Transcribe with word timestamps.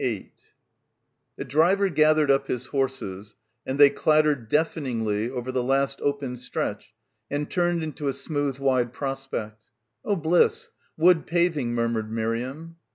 8 0.03 0.31
The 1.35 1.45
driver 1.45 1.87
gathered 1.89 2.31
up 2.31 2.47
his 2.47 2.65
horses 2.65 3.35
and 3.67 3.79
they 3.79 3.91
clat 3.91 4.25
tered 4.25 4.49
deafeningly 4.49 5.29
over 5.29 5.51
the 5.51 5.61
last 5.61 6.01
open 6.01 6.37
stretch 6.37 6.91
and 7.29 7.47
turned 7.47 7.83
into 7.83 8.07
a 8.07 8.13
smooth 8.13 8.57
wide 8.57 8.93
prospect. 8.93 9.65
"Oh 10.03 10.15
bliss, 10.15 10.69
wood 10.97 11.27
paving," 11.27 11.75
murmured 11.75 12.11
Miriam. 12.11 12.77